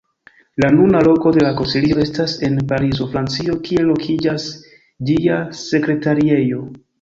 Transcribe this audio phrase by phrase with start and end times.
[0.63, 4.49] La nuna loko de la Konsilio estas en Parizo, Francio, kie lokiĝas
[5.11, 6.65] ĝia Sekretariejo.